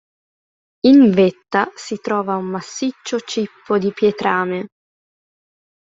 [0.87, 4.65] In vetta si trova un massiccio cippo di pietrame.